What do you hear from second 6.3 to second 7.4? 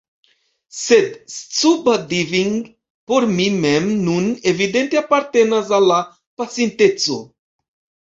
pasinteco.